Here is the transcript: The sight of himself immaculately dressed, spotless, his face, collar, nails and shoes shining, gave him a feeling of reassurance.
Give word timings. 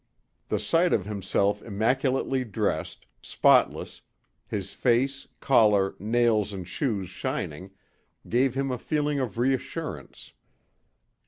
The 0.47 0.57
sight 0.57 0.93
of 0.93 1.05
himself 1.05 1.61
immaculately 1.61 2.43
dressed, 2.43 3.05
spotless, 3.21 4.01
his 4.47 4.73
face, 4.73 5.27
collar, 5.39 5.93
nails 5.99 6.51
and 6.53 6.67
shoes 6.67 7.07
shining, 7.07 7.69
gave 8.27 8.55
him 8.55 8.71
a 8.71 8.79
feeling 8.79 9.19
of 9.19 9.37
reassurance. 9.37 10.33